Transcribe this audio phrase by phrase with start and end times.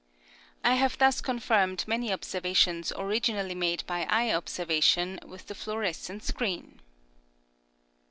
[0.63, 6.79] I have thus confirmed many observations originally made by eye observation with the fluorescent screen.